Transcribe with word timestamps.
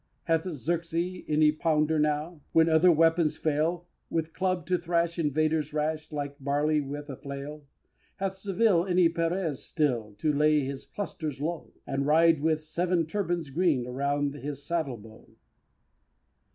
Hath 0.23 0.45
Xeres 0.45 1.23
any 1.27 1.51
Pounder 1.51 1.99
now, 1.99 2.41
When 2.53 2.67
other 2.67 2.91
weapons 2.91 3.37
fail, 3.37 3.85
With 4.09 4.33
club 4.33 4.65
to 4.65 4.79
thrash 4.79 5.19
invaders 5.19 5.73
rash, 5.75 6.11
Like 6.11 6.37
barley 6.39 6.81
with 6.81 7.07
a 7.07 7.15
flail? 7.15 7.67
Hath 8.15 8.33
Seville 8.33 8.87
any 8.87 9.09
Perez 9.09 9.61
still, 9.63 10.15
To 10.17 10.33
lay 10.33 10.61
his 10.65 10.87
clusters 10.87 11.39
low, 11.39 11.71
And 11.85 12.07
ride 12.07 12.41
with 12.41 12.63
seven 12.63 13.05
turbans 13.05 13.51
green 13.51 13.85
Around 13.85 14.33
his 14.33 14.63
saddle 14.65 14.97
bow? 14.97 15.27